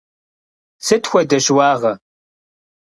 [0.85, 1.93] Сыт хуэдэ щыуагъэ?